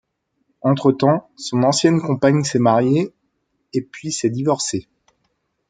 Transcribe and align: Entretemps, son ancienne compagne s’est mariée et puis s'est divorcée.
Entretemps, 0.61 1.29
son 1.37 1.61
ancienne 1.61 2.01
compagne 2.01 2.43
s’est 2.43 2.57
mariée 2.57 3.13
et 3.73 3.83
puis 3.83 4.11
s'est 4.11 4.31
divorcée. 4.31 4.87